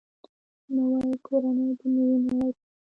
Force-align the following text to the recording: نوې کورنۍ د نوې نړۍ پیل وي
نوې 0.73 1.11
کورنۍ 1.25 1.69
د 1.79 1.81
نوې 1.95 2.15
نړۍ 2.25 2.49
پیل 2.53 2.57
وي 2.59 2.69